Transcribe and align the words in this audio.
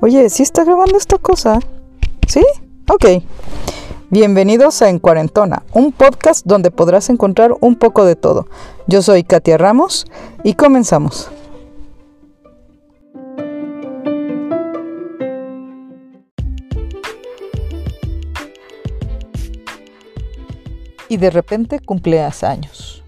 Oye, 0.00 0.28
¿sí 0.30 0.42
está 0.42 0.64
grabando 0.64 0.96
esta 0.96 1.18
cosa? 1.18 1.58
¿Sí? 2.26 2.44
Ok. 2.90 3.22
Bienvenidos 4.10 4.82
a 4.82 4.90
En 4.90 4.98
Cuarentona, 4.98 5.62
un 5.72 5.92
podcast 5.92 6.44
donde 6.46 6.70
podrás 6.70 7.10
encontrar 7.10 7.54
un 7.60 7.76
poco 7.76 8.04
de 8.04 8.16
todo. 8.16 8.46
Yo 8.86 9.02
soy 9.02 9.24
Katia 9.24 9.58
Ramos 9.58 10.06
y 10.44 10.54
comenzamos. 10.54 11.30
Y 21.08 21.16
de 21.16 21.30
repente 21.30 21.80
cumpleas 21.80 22.44
años. 22.44 23.02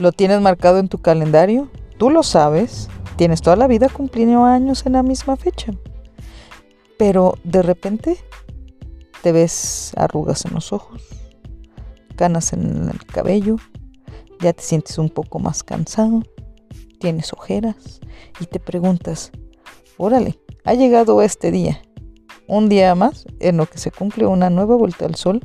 Lo 0.00 0.10
tienes 0.10 0.40
marcado 0.40 0.78
en 0.78 0.88
tu 0.88 0.98
calendario, 0.98 1.70
tú 1.96 2.10
lo 2.10 2.24
sabes, 2.24 2.88
tienes 3.14 3.40
toda 3.40 3.54
la 3.54 3.68
vida 3.68 3.88
cumpliendo 3.88 4.44
años 4.44 4.84
en 4.84 4.94
la 4.94 5.04
misma 5.04 5.36
fecha 5.36 5.72
pero 7.00 7.38
de 7.44 7.62
repente 7.62 8.18
te 9.22 9.32
ves 9.32 9.92
arrugas 9.96 10.44
en 10.44 10.52
los 10.52 10.70
ojos, 10.70 11.00
canas 12.14 12.52
en 12.52 12.90
el 12.90 13.06
cabello, 13.06 13.56
ya 14.38 14.52
te 14.52 14.62
sientes 14.62 14.98
un 14.98 15.08
poco 15.08 15.38
más 15.38 15.62
cansado, 15.62 16.22
tienes 16.98 17.32
ojeras 17.32 18.00
y 18.38 18.44
te 18.44 18.60
preguntas, 18.60 19.32
órale, 19.96 20.38
ha 20.64 20.74
llegado 20.74 21.22
este 21.22 21.50
día, 21.50 21.80
un 22.46 22.68
día 22.68 22.94
más 22.94 23.24
en 23.38 23.56
lo 23.56 23.64
que 23.64 23.78
se 23.78 23.90
cumple 23.90 24.26
una 24.26 24.50
nueva 24.50 24.76
vuelta 24.76 25.06
al 25.06 25.14
sol 25.14 25.40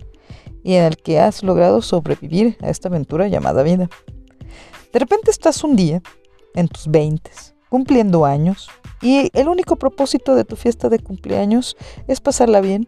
y 0.62 0.73
en 0.73 0.84
el 0.84 0.98
que 0.98 1.22
has 1.22 1.42
logrado 1.42 1.81
sobrevivir 1.81 2.58
a 2.59 2.70
esta 2.70 2.90
aventura 2.90 3.30
llamada 3.30 3.64
vida. 3.64 3.90
De 4.95 4.99
repente 4.99 5.30
estás 5.30 5.62
un 5.66 5.76
día, 5.76 6.02
en 6.54 6.70
tus 6.70 6.88
veintes, 6.88 7.53
cumpliendo 7.67 8.23
años, 8.23 8.70
y 9.02 9.30
el 9.33 9.50
único 9.50 9.75
propósito 9.75 10.36
de 10.36 10.45
tu 10.45 10.56
fiesta 10.56 10.88
de 10.88 11.00
cumpleaños 11.00 11.75
es 12.08 12.22
pasarla 12.22 12.61
bien, 12.61 12.88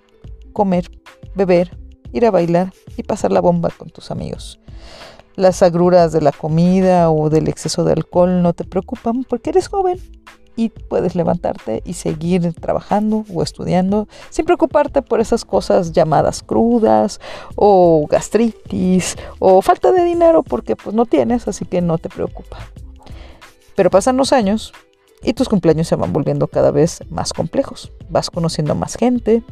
comer, 0.54 0.90
beber, 1.36 1.78
ir 2.14 2.26
a 2.26 2.32
bailar 2.32 2.72
y 2.96 3.04
pasar 3.04 3.34
la 3.34 3.42
bomba 3.42 3.72
con 3.78 3.90
tus 3.90 4.10
amigos. 4.10 4.58
Las 5.36 5.62
agruras 5.62 6.14
de 6.14 6.22
la 6.22 6.32
comida 6.32 7.12
o 7.12 7.30
del 7.30 7.50
exceso 7.50 7.84
de 7.84 7.92
alcohol 7.92 8.42
no 8.42 8.54
te 8.54 8.64
preocupan 8.64 9.26
porque 9.26 9.50
eres 9.50 9.68
joven 9.68 10.00
y 10.58 10.70
puedes 10.70 11.16
levantarte 11.16 11.82
y 11.86 11.94
seguir 11.94 12.54
trabajando 12.54 13.24
o 13.34 13.44
estudiando 13.44 14.10
sin 14.30 14.44
preocuparte 14.44 15.02
por 15.02 15.22
esas 15.22 15.46
cosas 15.46 15.94
llamadas 15.94 16.44
crudas 16.44 17.22
o 17.56 18.06
gastritis 18.10 19.16
o 19.40 19.62
falta 19.62 19.94
de 19.94 20.04
dinero 20.04 20.44
porque 20.44 20.76
pues 20.76 20.94
no 20.94 21.06
tienes, 21.06 21.48
así 21.48 21.64
que 21.64 21.80
no 21.80 21.98
te 21.98 22.10
preocupa. 22.10 22.58
Pero 23.76 23.90
pasan 23.92 24.18
los 24.18 24.34
años 24.34 24.74
y 25.24 25.34
tus 25.34 25.50
cumpleaños 25.50 25.88
se 25.88 25.96
van 25.96 26.14
volviendo 26.14 26.48
cada 26.48 26.72
vez 26.72 27.00
más 27.10 27.34
complejos. 27.34 27.92
Vas 28.10 28.30
conociendo 28.30 28.76
más 28.76 28.96
gente, 28.96 29.44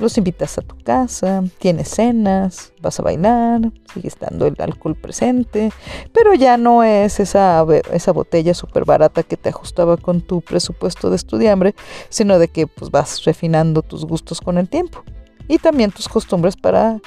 los 0.00 0.18
invitas 0.18 0.58
a 0.58 0.62
tu 0.62 0.76
casa, 0.78 1.44
tienes 1.58 1.88
cenas, 1.88 2.72
vas 2.82 2.98
a 2.98 3.02
bailar, 3.02 3.72
sigue 3.92 4.08
estando 4.08 4.46
el 4.46 4.56
alcohol 4.58 4.96
presente, 4.96 5.70
pero 6.12 6.34
ya 6.34 6.56
no 6.56 6.82
es 6.82 7.20
esa, 7.20 7.64
esa 7.92 8.12
botella 8.12 8.54
súper 8.54 8.84
barata 8.84 9.22
que 9.22 9.36
te 9.36 9.50
ajustaba 9.50 9.96
con 9.96 10.20
tu 10.20 10.40
presupuesto 10.40 11.10
de 11.10 11.16
estudiambre, 11.16 11.74
sino 12.08 12.38
de 12.38 12.48
que 12.48 12.66
pues, 12.66 12.90
vas 12.90 13.24
refinando 13.24 13.82
tus 13.82 14.04
gustos 14.04 14.40
con 14.40 14.58
el 14.58 14.68
tiempo 14.68 15.04
y 15.46 15.58
también 15.58 15.92
tus 15.92 16.08
costumbres 16.08 16.56
para 16.56 17.00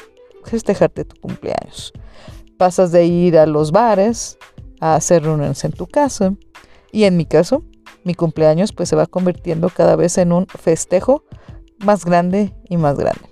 festejarte 0.45 1.03
tu 1.03 1.19
cumpleaños. 1.19 1.91
Pasas 2.57 2.91
de 2.91 3.05
ir 3.05 3.37
a 3.37 3.45
los 3.45 3.71
bares 3.71 4.37
a 4.79 4.95
hacer 4.95 5.23
reuniones 5.23 5.63
en 5.65 5.73
tu 5.73 5.87
casa 5.87 6.33
y 6.91 7.03
en 7.03 7.17
mi 7.17 7.25
caso 7.25 7.63
mi 8.07 8.15
cumpleaños 8.15 8.73
pues 8.73 8.89
se 8.89 8.95
va 8.95 9.05
convirtiendo 9.05 9.69
cada 9.69 9.95
vez 9.95 10.17
en 10.17 10.31
un 10.31 10.47
festejo 10.47 11.23
más 11.77 12.05
grande 12.05 12.53
y 12.67 12.77
más 12.77 12.97
grande. 12.97 13.29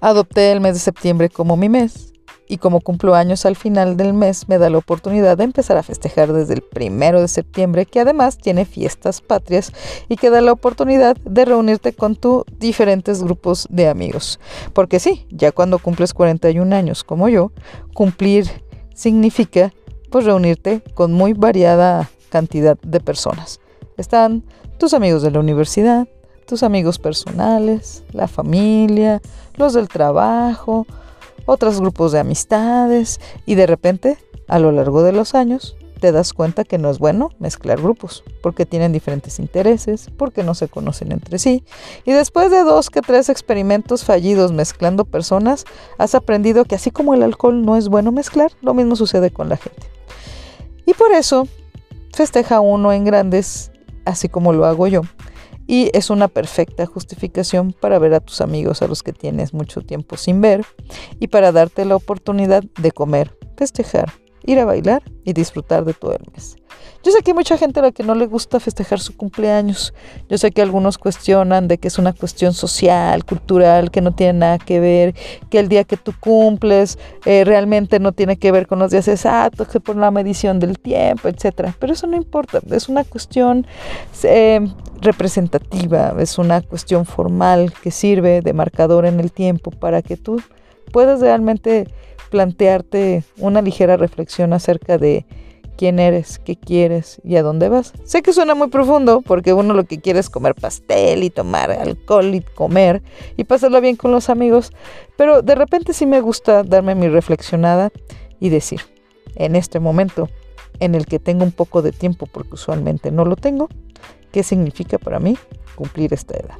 Adopté 0.00 0.50
el 0.50 0.60
mes 0.60 0.74
de 0.74 0.80
septiembre 0.80 1.28
como 1.28 1.56
mi 1.56 1.68
mes 1.68 2.12
y 2.48 2.56
como 2.56 2.80
cumplo 2.80 3.14
años 3.14 3.44
al 3.44 3.56
final 3.56 3.96
del 3.96 4.14
mes 4.14 4.48
me 4.48 4.56
da 4.56 4.70
la 4.70 4.78
oportunidad 4.78 5.36
de 5.36 5.44
empezar 5.44 5.76
a 5.76 5.82
festejar 5.82 6.32
desde 6.32 6.54
el 6.54 6.62
primero 6.62 7.20
de 7.20 7.28
septiembre 7.28 7.84
que 7.84 8.00
además 8.00 8.38
tiene 8.38 8.64
fiestas 8.64 9.20
patrias 9.20 9.72
y 10.08 10.16
que 10.16 10.30
da 10.30 10.40
la 10.40 10.52
oportunidad 10.52 11.16
de 11.18 11.44
reunirte 11.44 11.92
con 11.92 12.16
tus 12.16 12.44
diferentes 12.58 13.22
grupos 13.22 13.66
de 13.70 13.88
amigos. 13.88 14.40
Porque 14.72 14.98
sí, 14.98 15.26
ya 15.30 15.52
cuando 15.52 15.78
cumples 15.78 16.14
41 16.14 16.74
años 16.74 17.04
como 17.04 17.28
yo, 17.28 17.52
cumplir 17.92 18.46
significa 18.94 19.74
pues 20.10 20.24
reunirte 20.24 20.80
con 20.94 21.12
muy 21.12 21.34
variada 21.34 22.08
cantidad 22.28 22.78
de 22.80 23.00
personas. 23.00 23.60
Están 23.96 24.44
tus 24.78 24.94
amigos 24.94 25.22
de 25.22 25.30
la 25.30 25.40
universidad, 25.40 26.06
tus 26.46 26.62
amigos 26.62 26.98
personales, 26.98 28.04
la 28.12 28.28
familia, 28.28 29.20
los 29.56 29.74
del 29.74 29.88
trabajo, 29.88 30.86
otros 31.46 31.80
grupos 31.80 32.12
de 32.12 32.20
amistades 32.20 33.20
y 33.44 33.54
de 33.54 33.66
repente, 33.66 34.18
a 34.48 34.58
lo 34.58 34.72
largo 34.72 35.02
de 35.02 35.12
los 35.12 35.34
años, 35.34 35.76
te 35.98 36.12
das 36.12 36.32
cuenta 36.32 36.64
que 36.64 36.78
no 36.78 36.90
es 36.90 36.98
bueno 36.98 37.30
mezclar 37.38 37.80
grupos, 37.80 38.22
porque 38.42 38.66
tienen 38.66 38.92
diferentes 38.92 39.38
intereses, 39.38 40.10
porque 40.16 40.42
no 40.42 40.54
se 40.54 40.68
conocen 40.68 41.12
entre 41.12 41.38
sí, 41.38 41.64
y 42.04 42.12
después 42.12 42.50
de 42.50 42.62
dos 42.62 42.88
que 42.90 43.02
tres 43.02 43.28
experimentos 43.28 44.04
fallidos 44.04 44.52
mezclando 44.52 45.04
personas, 45.04 45.64
has 45.98 46.14
aprendido 46.14 46.64
que 46.64 46.76
así 46.76 46.90
como 46.90 47.14
el 47.14 47.22
alcohol 47.22 47.64
no 47.64 47.76
es 47.76 47.88
bueno 47.88 48.12
mezclar, 48.12 48.52
lo 48.62 48.74
mismo 48.74 48.96
sucede 48.96 49.30
con 49.30 49.48
la 49.48 49.56
gente. 49.56 49.82
Y 50.86 50.94
por 50.94 51.12
eso 51.12 51.48
festeja 52.12 52.60
uno 52.60 52.92
en 52.92 53.04
grandes, 53.04 53.72
así 54.04 54.28
como 54.28 54.52
lo 54.52 54.66
hago 54.66 54.86
yo. 54.86 55.02
Y 55.66 55.90
es 55.92 56.08
una 56.08 56.28
perfecta 56.28 56.86
justificación 56.86 57.72
para 57.72 57.98
ver 57.98 58.14
a 58.14 58.20
tus 58.20 58.40
amigos 58.40 58.80
a 58.80 58.88
los 58.88 59.02
que 59.02 59.12
tienes 59.12 59.52
mucho 59.52 59.82
tiempo 59.82 60.16
sin 60.16 60.40
ver 60.40 60.64
y 61.20 61.28
para 61.28 61.52
darte 61.52 61.84
la 61.84 61.96
oportunidad 61.96 62.64
de 62.80 62.90
comer, 62.90 63.36
festejar, 63.56 64.12
ir 64.48 64.58
a 64.58 64.64
bailar 64.64 65.02
y 65.24 65.34
disfrutar 65.34 65.84
de 65.84 65.92
todo 65.92 66.12
el 66.12 66.24
mes. 66.32 66.56
Yo 67.04 67.12
sé 67.12 67.22
que 67.22 67.30
hay 67.30 67.34
mucha 67.34 67.56
gente 67.56 67.78
a 67.80 67.82
la 67.84 67.92
que 67.92 68.02
no 68.02 68.14
le 68.14 68.26
gusta 68.26 68.58
festejar 68.58 68.98
su 68.98 69.16
cumpleaños. 69.16 69.94
Yo 70.28 70.36
sé 70.36 70.50
que 70.50 70.62
algunos 70.62 70.98
cuestionan 70.98 71.68
de 71.68 71.78
que 71.78 71.88
es 71.88 71.98
una 71.98 72.12
cuestión 72.12 72.54
social, 72.54 73.24
cultural, 73.24 73.90
que 73.90 74.00
no 74.00 74.12
tiene 74.12 74.32
nada 74.32 74.58
que 74.58 74.80
ver, 74.80 75.14
que 75.48 75.58
el 75.60 75.68
día 75.68 75.84
que 75.84 75.96
tú 75.96 76.12
cumples 76.18 76.98
eh, 77.24 77.44
realmente 77.44 78.00
no 78.00 78.12
tiene 78.12 78.36
que 78.36 78.50
ver 78.50 78.66
con 78.66 78.78
los 78.78 78.90
días 78.90 79.06
exactos, 79.06 79.68
que 79.68 79.80
por 79.80 79.96
la 79.96 80.10
medición 80.10 80.58
del 80.58 80.78
tiempo, 80.78 81.28
etc. 81.28 81.72
Pero 81.78 81.92
eso 81.92 82.06
no 82.06 82.16
importa, 82.16 82.60
es 82.70 82.88
una 82.88 83.04
cuestión 83.04 83.66
eh, 84.24 84.66
representativa, 85.00 86.14
es 86.18 86.38
una 86.38 86.62
cuestión 86.62 87.06
formal 87.06 87.72
que 87.82 87.90
sirve 87.90 88.40
de 88.40 88.52
marcador 88.54 89.06
en 89.06 89.20
el 89.20 89.30
tiempo 89.30 89.70
para 89.70 90.02
que 90.02 90.16
tú 90.16 90.42
puedas 90.90 91.20
realmente 91.20 91.86
plantearte 92.30 93.24
una 93.38 93.62
ligera 93.62 93.96
reflexión 93.96 94.52
acerca 94.52 94.98
de 94.98 95.26
quién 95.78 96.00
eres, 96.00 96.40
qué 96.40 96.56
quieres 96.56 97.20
y 97.24 97.36
a 97.36 97.42
dónde 97.42 97.68
vas. 97.68 97.92
Sé 98.04 98.20
que 98.20 98.32
suena 98.32 98.56
muy 98.56 98.68
profundo 98.68 99.22
porque 99.22 99.52
uno 99.52 99.74
lo 99.74 99.84
que 99.84 100.00
quiere 100.00 100.18
es 100.18 100.28
comer 100.28 100.56
pastel 100.56 101.22
y 101.22 101.30
tomar 101.30 101.70
alcohol 101.70 102.34
y 102.34 102.40
comer 102.40 103.00
y 103.36 103.44
pasarlo 103.44 103.80
bien 103.80 103.94
con 103.94 104.10
los 104.10 104.28
amigos, 104.28 104.72
pero 105.16 105.40
de 105.40 105.54
repente 105.54 105.92
sí 105.92 106.04
me 106.04 106.20
gusta 106.20 106.64
darme 106.64 106.96
mi 106.96 107.08
reflexionada 107.08 107.90
y 108.40 108.48
decir, 108.48 108.80
en 109.36 109.54
este 109.54 109.78
momento 109.78 110.28
en 110.80 110.96
el 110.96 111.06
que 111.06 111.20
tengo 111.20 111.44
un 111.44 111.52
poco 111.52 111.80
de 111.80 111.92
tiempo 111.92 112.26
porque 112.26 112.54
usualmente 112.54 113.12
no 113.12 113.24
lo 113.24 113.36
tengo, 113.36 113.68
¿qué 114.32 114.42
significa 114.42 114.98
para 114.98 115.20
mí 115.20 115.38
cumplir 115.76 116.12
esta 116.12 116.36
edad? 116.36 116.56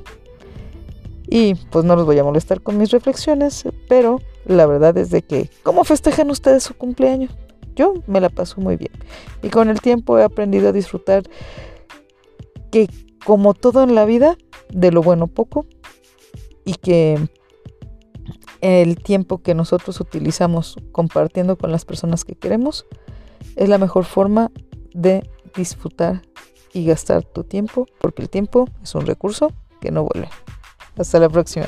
Y 1.31 1.55
pues 1.55 1.85
no 1.85 1.95
los 1.95 2.07
voy 2.07 2.19
a 2.19 2.25
molestar 2.25 2.63
con 2.63 2.79
mis 2.79 2.91
reflexiones, 2.91 3.65
pero 3.89 4.21
la 4.47 4.67
verdad 4.67 4.97
es 4.97 5.11
de 5.11 5.23
que, 5.23 5.51
¿cómo 5.63 5.85
festejan 5.85 6.31
ustedes 6.31 6.63
su 6.63 6.75
cumpleaños? 6.75 7.31
Yo 7.77 7.95
me 8.07 8.21
la 8.21 8.31
paso 8.31 8.61
muy 8.61 8.77
bien. 8.77 8.93
Y 9.43 9.51
con 9.51 9.69
el 9.69 9.81
tiempo 9.81 10.19
he 10.19 10.25
aprendido 10.25 10.69
a 10.69 10.73
disfrutar 10.73 11.23
que 12.71 12.89
como 13.25 13.55
todo 13.55 13.83
en 13.83 13.95
la 13.95 14.05
vida, 14.05 14.37
de 14.71 14.91
lo 14.91 15.03
bueno 15.03 15.27
poco, 15.27 15.67
y 16.65 16.75
que 16.75 17.19
el 18.61 18.97
tiempo 18.97 19.39
que 19.39 19.55
nosotros 19.55 20.01
utilizamos 20.01 20.77
compartiendo 20.93 21.57
con 21.57 21.71
las 21.71 21.85
personas 21.85 22.25
que 22.25 22.35
queremos 22.35 22.87
es 23.57 23.69
la 23.69 23.79
mejor 23.79 24.05
forma 24.05 24.51
de 24.93 25.29
disfrutar 25.55 26.23
y 26.73 26.85
gastar 26.87 27.23
tu 27.23 27.45
tiempo, 27.45 27.87
porque 28.01 28.23
el 28.23 28.31
tiempo 28.31 28.67
es 28.83 28.95
un 28.95 29.07
recurso 29.07 29.53
que 29.81 29.91
no 29.91 30.05
vuelve. 30.05 30.29
Hasta 30.99 31.19
la 31.21 31.29
próxima. 31.29 31.67